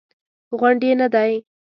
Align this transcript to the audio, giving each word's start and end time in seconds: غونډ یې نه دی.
غونډ 0.59 0.81
یې 0.87 0.93
نه 1.01 1.07
دی. 1.13 1.31